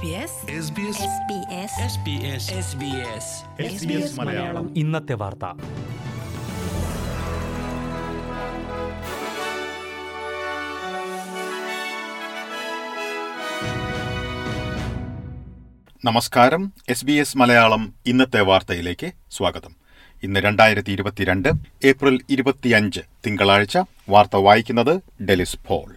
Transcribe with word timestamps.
SBS 0.00 0.06
SBS 3.66 4.20
Malayalam. 4.20 4.78
ഇന്നത്തെ 4.78 5.14
വാർത്ത. 5.14 5.44
നമസ്കാരം. 16.04 16.72
എസ് 16.88 17.04
ബി 17.04 17.12
എസ് 17.12 17.38
മലയാളം 17.38 17.94
ഇന്നത്തെ 18.06 18.40
വാർത്തയിലേക്ക് 18.40 19.12
സ്വാഗതം. 19.30 19.76
ഇന്ന് 20.22 20.40
രണ്ടായിരത്തി 20.40 20.92
ഇരുപത്തിരണ്ട് 20.92 21.50
ഏപ്രിൽ 21.84 22.20
ഇരുപത്തിയഞ്ച് 22.30 23.00
തിങ്കളാഴ്ച 23.26 23.78
വാർത്ത 24.08 24.36
വായിക്കുന്നത് 24.36 25.22
ഡെലിസ് 25.22 25.56
പോൾ. 25.68 25.94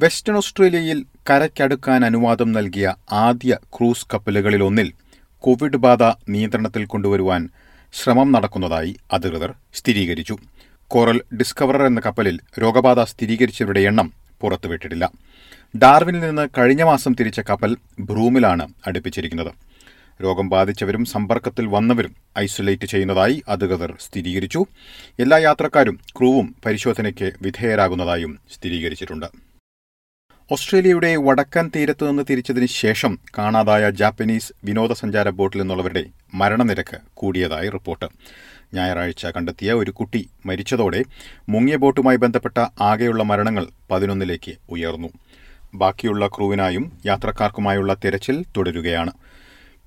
വെസ്റ്റേൺ 0.00 0.36
ഓസ്ട്രേലിയയിൽ 0.36 1.04
കരയ്ക്കടുക്കാൻ 1.30 2.04
അനുവാദം 2.04 2.52
നൽകിയ 2.52 2.94
ആദ്യ 3.12 3.58
ക്രൂസ് 3.76 4.06
കപ്പലുകളിലൊന്നിൽ 4.14 4.92
കോവിഡ് 5.38 5.76
ബാധ 5.76 6.02
നിയന്ത്രണത്തിൽ 6.28 6.84
കൊണ്ടുവരുവാൻ 6.84 7.48
ശ്രമം 7.92 8.32
നടക്കുന്നതായി 8.32 8.96
അധികൃതർ 9.12 9.54
സ്ഥിരീകരിച്ചു. 9.74 10.36
കോറൽ 10.88 11.20
ഡിസ്കവറർ 11.38 11.82
എന്ന 11.82 12.00
കപ്പലിൽ 12.00 12.40
രോഗബാധ 12.62 13.02
സ്ഥിരീകരിച്ചവരുടെ 13.02 13.80
എണ്ണം 13.80 14.12
പുറത്തുവിട്ടിട്ടില്ല. 14.40 15.12
ഡാർവിനിൽ 15.76 16.20
നിന്ന് 16.20 16.48
കഴിഞ്ഞ 16.58 16.82
മാസം 16.82 17.14
തിരിച്ച 17.20 17.40
കപ്പൽ 17.40 17.76
ബ്രൂമിലാണ് 18.00 18.68
അടുപ്പിച്ചിരിക്കുന്നത്. 18.86 19.52
രോഗം 20.22 20.48
ബാധിച്ചവരും 20.48 21.04
സമ്പർക്കത്തിൽ 21.04 21.66
വന്നവരും 21.66 22.14
ഐസൊലേറ്റ് 22.38 22.86
ചെയ്യുന്നതായി 22.86 23.42
അധികൃതർ 23.48 23.96
സ്ഥിരീകരിച്ചു. 24.00 24.66
എല്ലാ 25.18 25.38
യാത്രക്കാരും 25.38 26.00
ക്രൂവും 26.18 26.54
പരിശോധനയ്ക്ക് 26.66 27.32
വിധേയരാകുന്നതായും 27.42 28.38
സ്ഥിരീകരിച്ചിട്ടുണ്ട്. 28.54 29.47
ഓസ്ട്രേലിയയുടെ 30.50 31.16
വടക്കൻ 31.16 31.70
തീരത്തു 31.76 32.06
നിന്ന് 32.06 32.22
തിരിച്ചതിന് 32.30 32.66
ശേഷം 32.66 33.18
കാണാതായ 33.38 33.90
ജാപ്പനീസ് 33.90 34.52
വിനോദസഞ്ചാര 34.64 35.28
ബോട്ടിൽ 35.28 35.58
നിന്നുള്ളവരുടെ 35.58 36.04
മരണനിരക്ക് 36.34 36.96
കൂടിയതായി 37.14 37.68
റിപ്പോർട്ട്. 37.68 38.04
ഞായറാഴ്ച 38.74 39.26
കണ്ടെത്തിയ 39.26 39.72
ഒരു 39.72 39.90
കുട്ടി 39.90 40.30
മരിച്ചതോടെ 40.46 41.04
മുങ്ങിയ 41.48 41.76
ബോട്ടുമായി 41.76 42.16
ബന്ധപ്പെട്ട 42.16 42.66
ആകെയുള്ള 42.80 43.22
മരണങ്ങൾ 43.22 43.66
പതിനൊന്നിലേക്ക് 43.90 44.54
ഉയർന്നു. 44.70 45.08
ബാക്കിയുള്ള 45.74 46.26
ക്രൂവിനായും 46.26 46.98
യാത്രക്കാർക്കുമായുള്ള 47.06 47.96
തിരച്ചിൽ 48.04 48.44
തുടരുകയാണ്. 48.56 49.12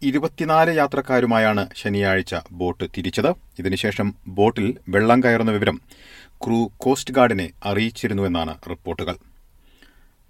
ഇരുപത്തിനാല് 0.01 0.77
യാത്രക്കാരുമായാണ് 0.77 1.69
ശനിയാഴ്ച 1.75 2.35
ബോട്ട് 2.51 2.83
തിരിച്ചത്. 2.97 3.33
ഇതിനുശേഷം 3.59 4.15
ബോട്ടിൽ 4.27 4.77
വെള്ളം 4.89 5.23
കയറുന്ന 5.23 5.51
വിവരം 5.51 5.81
ക്രൂ 6.45 6.69
കോസ്റ്റ് 6.77 7.13
ഗാർഡിനെ 7.13 7.49
അറിയിച്ചിരുന്നുവെന്നാണ് 7.65 8.57
റിപ്പോർട്ടുകൾ. 8.69 9.15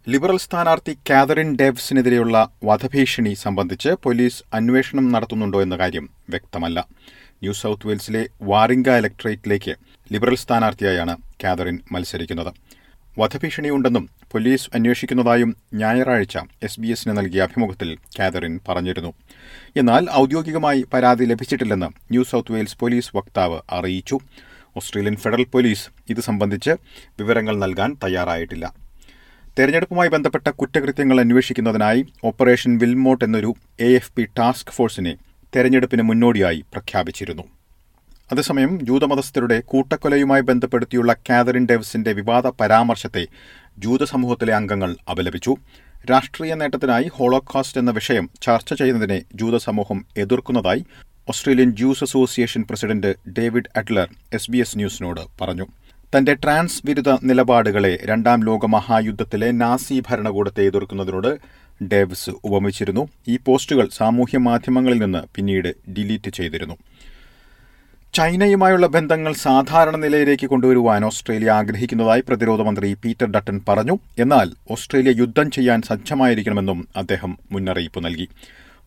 ലിബറൽ 0.09 0.37
സ്ഥാനാർത്ഥി 0.37 0.97
കാതറിൻ 1.09 1.55
ഡേവ്സിനെതിരെയുള്ള 1.55 2.49
വധഭീഷണി 2.63 3.33
സംബന്ധിച്ച് 3.33 3.89
പോലീസ് 3.89 4.43
അന്വേഷണം 4.53 5.11
നടത്തുന്നുണ്ടോ 5.11 5.61
എന്ന 5.61 5.77
കാര്യം 5.77 6.09
വ്യക്തമല്ല. 6.29 6.87
ന്യൂ 7.33 7.53
സൌത്ത് 7.53 7.87
വെയിൽസിലെ 7.87 8.29
വാറിംഗ 8.41 8.89
ഇലക്ട്രേറ്റിലേക്ക് 8.89 9.75
ലിബറൽ 10.13 10.35
സ്ഥാനാർത്ഥിയായാണ് 10.35 11.17
കാതറിൻ 11.43 11.79
മത്സരിക്കുന്നത്. 11.91 12.53
വധഭീഷണിയുണ്ടെന്നും 13.19 14.09
പോലീസ് 14.31 14.69
അന്വേഷിക്കുന്നതായും 14.73 15.55
ഞായറാഴ്ച 15.73 16.37
എസ് 16.37 16.79
ബി 16.79 16.87
എസിന് 16.87 17.17
നൽകിയ 17.17 17.41
അഭിമുഖത്തിൽ 17.41 17.97
കാതറിൻ 18.19 18.59
പറഞ്ഞിരുന്നു. 18.67 19.13
എന്നാൽ 19.75 20.07
ഔദ്യോഗികമായി 20.11 20.85
പരാതി 20.93 21.25
ലഭിച്ചിട്ടില്ലെന്ന് 21.25 21.85
ന്യൂ 21.85 22.23
സൌത്ത് 22.23 22.51
വെയിൽസ് 22.51 22.77
പോലീസ് 22.77 23.17
വക്താവ് 23.17 23.59
അറിയിച്ചു. 23.71 24.19
ഓസ്ട്രേലിയൻ 24.75 25.15
ഫെഡറൽ 25.15 25.43
പോലീസ് 25.43 25.89
ഇത് 26.09 26.21
സംബന്ധിച്ച് 26.21 26.69
വിവരങ്ങൾ 27.19 27.57
നൽകാൻ 27.57 27.97
തയ്യാറായിട്ടില്ല. 28.03 28.80
തെരഞ്ഞെടുപ്പുമായി 29.59 30.09
ബന്ധപ്പെട്ട 30.09 30.49
കുറ്റകൃത്യങ്ങൾ 30.49 31.19
അന്വേഷിക്കുന്നതിനായി 31.19 32.05
ഓപ്പറേഷൻ 32.23 32.77
വിൽമോട്ട് 32.77 33.25
എന്നൊരു 33.25 33.53
എ 33.79 33.87
എഫ് 33.87 34.11
പി 34.15 34.23
ടാസ്ക് 34.37 34.71
ഫോഴ്സിനെ 34.71 35.17
തെരഞ്ഞെടുപ്പിന് 35.55 36.01
മുന്നോടിയായി 36.01 36.63
പ്രഖ്യാപിച്ചിരുന്നു. 36.73 37.43
അതേസമയം 38.31 38.85
ജൂതമതസ്ഥരുടെ 38.85 39.61
കൂട്ടക്കൊലയുമായി 39.61 40.41
ബന്ധപ്പെടുത്തിയുള്ള 40.41 41.13
കാതറിൻ 41.13 41.65
ഡേവിസിന്റെ 41.65 42.13
വിവാദ 42.13 42.47
പരാമർശത്തെ 42.47 43.27
ജൂതസമൂഹത്തിലെ 43.77 44.55
അംഗങ്ങൾ 44.55 44.95
അപലപിച്ചു. 45.11 45.55
രാഷ്ട്രീയ 46.11 46.53
നേട്ടത്തിനായി 46.53 47.07
ഹോളോകാസ്റ്റ് 47.13 47.79
എന്ന 47.79 47.91
വിഷയം 47.91 48.29
ചർച്ച 48.41 48.73
ചെയ്യുന്നതിനെ 48.73 49.21
ജൂതസമൂഹം 49.35 50.05
എതിർക്കുന്നതായി 50.17 50.85
Australian 51.29 51.71
Jews 51.75 52.03
association 52.03 52.63
president 52.69 53.15
David 53.39 53.69
Adler 53.75 54.09
S 54.33 54.51
B 54.51 54.57
S 54.57 54.77
ന്യൂസിനോട് 54.77 55.21
പറഞ്ഞു. 55.41 55.65
തന്റെ 56.15 56.33
ട്രാൻസ് 56.33 56.81
വിരുദ്ധ 56.85 57.11
നിലപാടുകളെ 57.23 57.99
രണ്ടാം 58.05 58.39
ലോക 58.43 58.65
മഹായുദ്ധത്തിലെ 58.65 59.51
നാസി 59.51 60.03
ഭരണകൂടത്തെ 60.09 60.63
എതിർക്കുന്നതിനോട് 60.63 61.29
ഡേവിസ് 61.83 62.31
ഉപമിച്ചിരുന്നു. 62.43 63.07
ഈ 63.27 63.37
പോസ്റ്റുകൾ 63.45 63.89
സാമൂഹ്യ 63.93 64.37
മാധ്യമങ്ങളിൽ 64.37 64.99
നിന്ന് 65.03 65.21
പിന്നീട് 65.35 65.69
ഡിലീറ്റ് 65.93 66.31
ചെയ്തിരുന്നു. 66.31 66.75
ചൈനയുമായുള്ള 68.13 68.87
ബന്ധങ്ങൾ 68.87 69.33
സാധാരണ 69.33 69.95
നിലയിലേക്ക് 69.95 70.47
കൊണ്ടുവരുവാൻ 70.47 71.05
ഓസ്ട്രേലിയ 71.05 71.51
ആഗ്രഹിക്കുന്നതായി 71.51 72.23
പ്രതിരോധ 72.27 72.61
മന്ത്രി 72.61 72.93
പീറ്റർ 72.93 73.25
ഡട്ടൺ 73.25 73.61
പറഞ്ഞു. 73.69 73.99
എന്നാൽ 74.19 74.49
ഓസ്ട്രേലിയ 74.71 75.13
യുദ്ധം 75.17 75.51
ചെയ്യാൻ 75.51 75.81
സജ്ജമായിരിക്കണമെന്നും 75.81 76.87
അദ്ദേഹം 76.95 77.37
മുന്നറിയിപ്പ് 77.51 78.05
നൽകി. 78.05 78.27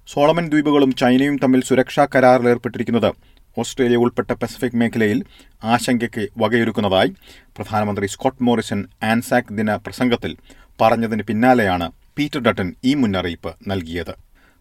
സോളമൻ 0.08 0.48
ദ്വീപുകളും 0.48 0.94
ചൈനയും 0.94 1.36
തമ്മിൽ 1.36 1.62
സുരക്ഷാ 1.62 2.06
കരാറിൽ 2.14 2.48
ഏർപ്പെട്ടിരിക്കുന്നത് 2.48 3.10
ഓസ്ട്രേലിയ 3.58 3.96
ഉൾപ്പെട്ട 3.96 4.32
പസഫിക് 4.32 4.76
മേഖലയിൽ 4.76 5.24
ആശങ്കയ്ക്ക് 5.64 6.28
വകയൊരുക്കുന്നതായി 6.38 7.14
പ്രധാനമന്ത്രി 7.56 8.06
സ്കോട്ട് 8.06 8.42
മോറിസൺ 8.42 8.84
ആൻസാക് 9.02 9.52
ദിന 9.52 9.76
പ്രസംഗത്തിൽ 9.76 10.36
പറഞ്ഞതിന് 10.80 11.22
പിന്നാലെയാണ് 11.22 11.92
പീറ്റർ 12.18 12.40
ഡട്ടൺ 12.40 12.74
ഈ 12.84 12.94
മുന്നറിയിപ്പ് 12.94 13.54
നൽകിയത്. 13.68 14.14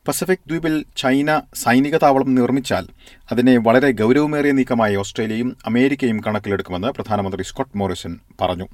പസഫിക് 0.08 0.48
ദ്വീപിൽ 0.48 0.86
ചൈന 0.98 1.42
സൈനിക 1.56 1.98
താവളം 1.98 2.36
നിർമ്മിച്ചാൽ 2.36 2.88
അതിനെ 3.32 3.58
വളരെ 3.58 3.92
ഗൌരവമേറിയ 3.92 4.52
നീക്കമായി 4.52 4.96
ഓസ്ട്രേലിയയും 4.96 5.58
അമേരിക്കയും 5.66 6.24
കണക്കിലെടുക്കുമെന്ന് 6.28 6.88
പ്രധാനമന്ത്രി 6.88 7.44
സ്കോട്ട് 7.44 7.78
മോറിസൺ 7.78 8.20
പറഞ്ഞു. 8.42 8.68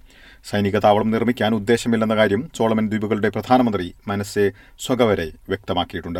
സൈനിക 0.45 0.79
താവളം 0.79 1.11
നിർമ്മിക്കാൻ 1.11 1.53
ഉദ്ദേശമില്ലെന്ന 1.55 2.15
കാര്യം 2.15 2.51
സോളമൻ 2.57 2.87
ദ്വീപുകളുടെ 2.87 3.29
പ്രധാനമന്ത്രി 3.29 3.93
മനസ്സെ 4.07 4.51
സ്വകവരെ 4.79 5.31
വ്യക്തമാക്കിയിട്ടുണ്ട്. 5.49 6.19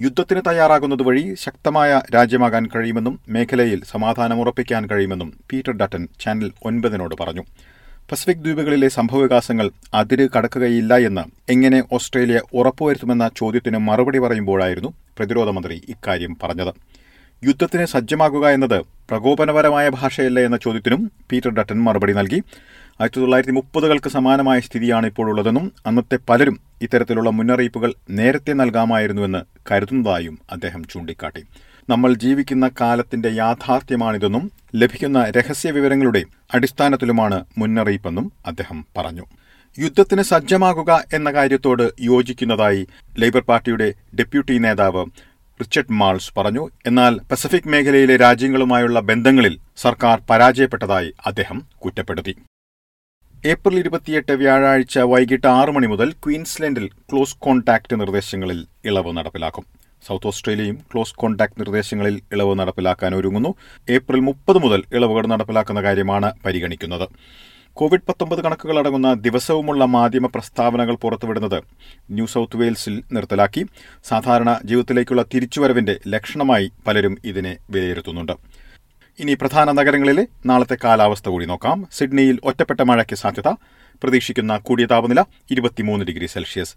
യുദ്ധത്തിന് 0.00 0.40
തയ്യാറാകുന്നത് 0.46 1.02
വഴി 1.02 1.34
ശക്തമായ 1.40 2.00
രാജ്യമാകാൻ 2.14 2.64
കഴിയുമെന്നും 2.66 3.20
മേഖലയിൽ 3.28 3.84
സമാധാനം 3.84 4.40
ഉറപ്പിക്കാൻ 4.40 4.86
കഴിയുമെന്നും 4.86 5.32
പീറ്റർ 5.52 5.72
ഡട്ടൻ 5.72 6.08
ചാനൽ 6.20 6.50
ഒൻപതിനോട് 6.64 7.14
പറഞ്ഞു. 7.20 7.44
പസഫിക് 8.12 8.36
ദ്വീപുകളിലെ 8.36 8.88
സംഭവവികാസങ്ങൾ 8.88 9.70
അതിര് 9.94 10.28
കടക്കുകയില്ല 10.36 10.94
എന്ന് 10.98 11.24
എങ്ങനെ 11.52 11.84
ഓസ്ട്രേലിയ 11.92 12.40
ഉറപ്പുവരുത്തുമെന്ന 12.54 13.30
ചോദ്യത്തിന് 13.36 13.78
മറുപടി 13.78 14.18
പറയുമ്പോഴായിരുന്നു 14.18 14.90
പ്രതിരോധ 15.18 15.48
മന്ത്രി 15.48 15.82
ഇക്കാര്യം 15.88 16.36
പറഞ്ഞത്. 16.42 16.74
യുദ്ധത്തിന് 17.44 17.84
സജ്ജമാകുക 17.84 18.48
എന്നത് 18.48 18.78
പ്രകോപനപരമായ 19.10 19.88
ഭാഷയല്ല 19.88 20.40
എന്ന 20.40 20.56
ചോദ്യത്തിനും 20.56 21.10
പീറ്റർ 21.32 21.50
ഡട്ടൻ 21.50 21.78
മറുപടി 21.84 22.12
നൽകി. 22.12 22.42
ആയിരത്തി 23.00 23.20
തൊള്ളായിരത്തി 23.20 23.52
മുപ്പതുകൾക്ക് 23.52 24.10
സമാനമായ 24.10 24.60
സ്ഥിതിയാണ് 24.60 25.06
ഇപ്പോഴുള്ളതെന്നും 25.06 25.72
അന്നത്തെ 25.86 26.18
പലരും 26.28 26.60
ഇത്തരത്തിലുള്ള 26.82 27.30
മുന്നറിയിപ്പുകൾ 27.30 27.94
നേരത്തെ 28.10 28.52
നൽകാമായിരുന്നുവെന്ന് 28.52 29.40
കരുതുന്നതായും 29.70 30.38
അദ്ദേഹം 30.52 30.84
ചൂണ്ടിക്കാട്ടി. 30.84 31.42
നമ്മൾ 31.90 32.14
ജീവിക്കുന്ന 32.14 32.70
കാലത്തിന്റെ 32.80 33.28
യാഥാർത്ഥ്യമാണിതെന്നും 33.28 34.52
ലഭിക്കുന്ന 34.74 35.24
രഹസ്യ 35.36 35.70
വിവരങ്ങളുടെ 35.70 36.24
അടിസ്ഥാനത്തിലുമാണ് 36.54 37.44
മുന്നറിയിപ്പെന്നും 37.58 38.32
അദ്ദേഹം 38.46 38.86
പറഞ്ഞു. 38.96 39.26
യുദ്ധത്തിന് 39.78 40.22
സജ്ജമാകുക 40.22 41.04
എന്ന 41.12 41.30
കാര്യത്തോട് 41.32 41.92
യോജിക്കുന്നതായി 42.00 42.86
ലേബർ 43.18 43.40
പാർട്ടിയുടെ 43.40 43.94
ഡെപ്യൂട്ടി 44.14 44.58
നേതാവ് 44.58 45.06
റിച്ചർഡ് 45.60 45.92
മാൾസ് 45.92 46.32
പറഞ്ഞു. 46.38 46.70
എന്നാൽ 46.86 47.18
പസഫിക് 47.32 47.68
മേഖലയിലെ 47.68 48.16
രാജ്യങ്ങളുമായുള്ള 48.16 49.00
ബന്ധങ്ങളിൽ 49.00 49.58
സർക്കാർ 49.76 50.22
പരാജയപ്പെട്ടതായി 50.30 51.12
അദ്ദേഹം 51.26 51.66
കുറ്റപ്പെടുത്തി. 51.84 52.36
ഏപ്രിൽ 53.50 53.78
ഇരുപത്തിയെട്ട് 53.78 54.32
വ്യാഴാഴ്ച 54.32 54.98
വൈകിട്ട് 54.98 55.46
ആറ് 55.46 55.72
മണി 55.76 55.86
മുതൽ 55.86 56.12
ക്വീൻസ്ലൻഡിൽ 56.12 56.86
ക്ലോസ് 57.10 57.36
കോൺടാക്ട് 57.38 58.00
നിർദ്ദേശങ്ങളിൽ 58.00 58.60
ഇളവ് 58.84 59.10
നടപ്പിലാക്കും. 59.16 59.64
സൗത്ത് 60.06 60.26
ഓസ്ട്രേലിയയും 60.26 60.76
ക്ലോസ് 60.92 61.14
കോൺടാക്ട് 61.14 61.60
നിർദ്ദേശങ്ങളിൽ 61.60 62.16
ഇളവ് 62.32 62.54
നടപ്പിലാക്കാൻ 62.58 63.14
ഒരുങ്ങുന്നു. 63.14 63.50
ഏപ്രിൽ 63.90 64.20
മുപ്പത് 64.20 64.58
മുതൽ 64.64 64.82
ഇളവുകൾ 64.92 65.26
നടപ്പിലാക്കുന്ന 65.26 65.82
കാര്യമാണ് 65.82 66.30
പരിഗണിക്കുന്നത്. 66.46 67.06
കോവിഡ് 67.76 68.06
പത്തൊമ്പത് 68.08 68.40
കണക്കുകൾ 68.44 68.76
അടങ്ങുന്ന 68.78 69.14
ദിവസവുമുള്ള 69.26 69.84
മാധ്യമ 69.84 70.26
പ്രസ്താവനകൾ 70.26 70.96
പുറത്തുവിടുന്നത് 70.96 71.58
ന്യൂ 72.10 72.26
സൗത്ത് 72.26 72.56
വെയിൽസിൽ 72.56 73.02
നിർത്തലാക്കി. 73.12 73.64
സാധാരണ 74.04 74.60
ജീവിതത്തിലേക്കുള്ള 74.64 75.22
തിരിച്ചുവരവിന്റെ 75.34 75.96
ലക്ഷണമായി 76.08 76.68
പലരും 76.86 77.16
ഇതിനെ 77.24 77.56
വിലയിരുത്തുന്നുണ്ട്. 77.70 78.32
ഇനി 79.18 79.34
പ്രധാന 79.34 79.72
നഗരങ്ങളിലെ 79.72 80.26
നാളത്തെ 80.46 80.76
കാലാവസ്ഥ 80.84 81.28
കൂടി 81.28 81.46
നോക്കാം. 81.46 81.86
സിഡ്നിയിൽ 81.92 82.40
ഒറ്റപ്പെട്ട 82.44 82.80
മഴയ്ക്ക് 82.80 83.14
സാധ്യത. 83.14 83.48
പ്രതീക്ഷിക്കുന്ന 84.02 84.56
കൂടിയ 84.56 84.86
താപനില 84.86 85.24
ഇരുപത്തിമൂന്ന് 85.50 86.04
ഡിഗ്രി 86.04 86.26
സെൽഷ്യസ്. 86.26 86.74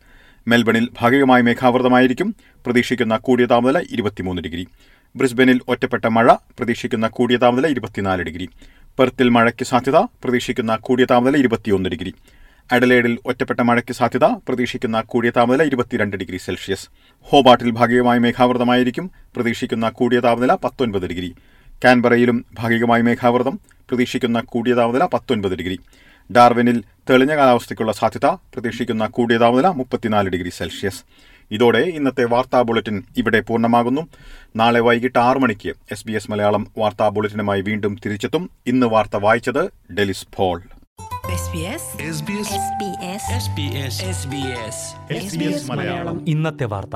മെൽബണിൽ 0.48 0.90
ഭാഗികമായി 1.00 1.42
മേഘാവൃതമായിരിക്കും. 1.42 2.36
പ്രതീക്ഷിക്കുന്ന 2.66 3.18
കൂടിയ 3.18 3.46
താപനില 3.46 3.80
ഇരുപത്തിമൂന്ന് 3.80 4.42
ഡിഗ്രി. 4.42 4.68
ബ്രിസ്ബനിൽ 5.16 5.62
ഒറ്റപ്പെട്ട 5.68 6.06
മഴ. 6.06 6.34
പ്രതീക്ഷിക്കുന്ന 6.34 7.08
കൂടിയ 7.08 7.38
താപനില 7.38 7.68
ഇരുപത്തിനാല് 7.68 8.24
ഡിഗ്രി. 8.24 8.50
പെർത്തിൽ 9.00 9.30
മഴയ്ക്ക് 9.30 9.66
സാധ്യത. 9.66 9.98
പ്രതീക്ഷിക്കുന്ന 9.98 10.76
കൂടിയ 10.76 11.06
താപനില 11.06 11.38
ഇരുപത്തിയൊന്ന് 11.38 11.90
ഡിഗ്രി. 11.90 12.14
അഡലേഡിൽ 12.72 13.20
ഒറ്റപ്പെട്ട 13.26 13.60
മഴയ്ക്ക് 13.60 13.94
സാധ്യത. 13.94 14.26
പ്രതീക്ഷിക്കുന്ന 14.26 15.02
കൂടിയ 15.02 15.30
താപനില 15.30 15.64
ഇരുപത്തിരണ്ട് 15.64 16.18
ഡിഗ്രി 16.18 16.38
സെൽഷ്യസ്. 16.38 16.88
ഹോബാട്ടിൽ 17.22 17.72
ഭാഗികമായി 17.72 18.20
മേഘാവൃതമായിരിക്കും. 18.20 19.12
പ്രതീക്ഷിക്കുന്ന 19.36 19.90
കൂടിയ 19.90 20.20
താപനില 20.20 20.54
പത്തൊൻപത് 20.56 21.08
ഡിഗ്രി. 21.08 21.36
കാൻബറയിലും 21.84 22.46
ഭാഗികമായി 22.54 23.02
മേഘാവൃതം 23.02 23.60
പ്രതീക്ഷിക്കുന്ന 23.90 24.40
കൂടിയ 24.40 24.74
താപനില 24.74 25.06
പത്തൊൻപത് 25.06 25.56
ഡിഗ്രി. 25.56 25.80
ഡാർവിനിൽ 26.32 26.84
തെളിഞ്ഞ 27.10 27.36
കാലാവസ്ഥയ്ക്കുള്ള 27.36 27.92
സാധ്യത 27.92 28.26
പ്രതീക്ഷിക്കുന്ന 28.26 29.08
കൂടിയ 29.08 29.38
താപനില 29.38 29.68
മുപ്പത്തിനാല് 29.68 30.30
ഡിഗ്രി 30.30 30.50
സെൽഷ്യസ്. 30.50 31.04
ഇതോടെ 31.52 31.78
ഇന്നത്തെ 31.78 32.24
വാർത്താ 32.24 32.62
ബുള്ളറ്റിൻ 32.62 33.04
ഇവിടെ 33.18 33.40
പൂർണമാകുന്നു. 33.40 34.02
നാളെ 34.56 34.80
വൈകിട്ട് 34.80 35.20
ആറു 35.20 35.40
മണിക്ക് 35.40 35.74
എസ് 35.92 36.08
ബി 36.08 36.12
എസ് 36.12 36.32
മലയാളം 36.32 36.68
വാർത്താ 36.78 37.10
ബുള്ളറ്റിനുമായി 37.10 37.62
വീണ്ടും 37.62 37.98
തിരിച്ചെത്തും. 38.06 38.50
ഇന്ന് 38.68 38.88
വാർത്ത 38.88 39.16
വായിച്ചത് 39.16 39.94
ഡെലിസ് 39.94 40.28
ഫോൾ 40.36 40.64
ഇന്നത്തെ 46.28 46.66
വാർത്ത. 46.66 46.96